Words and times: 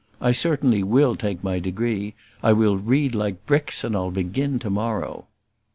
I 0.19 0.31
certainly 0.31 0.81
will 0.81 1.15
take 1.15 1.43
my 1.43 1.59
degree: 1.59 2.15
I 2.41 2.53
will 2.53 2.75
read 2.75 3.13
like 3.13 3.45
bricks; 3.45 3.83
and 3.83 3.95
I'll 3.95 4.09
begin 4.09 4.57
to 4.57 4.69
morrow." 4.71 5.27